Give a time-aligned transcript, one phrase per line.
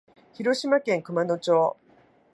[0.33, 1.77] 広島県熊野町